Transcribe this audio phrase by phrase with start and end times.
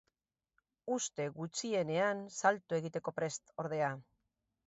[0.93, 3.91] Uste gutxienean salto egiteko prest ordea.